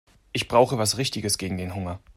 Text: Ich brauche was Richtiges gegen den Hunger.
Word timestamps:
Ich 0.33 0.47
brauche 0.47 0.79
was 0.79 0.97
Richtiges 0.97 1.37
gegen 1.37 1.59
den 1.59 1.75
Hunger. 1.75 1.99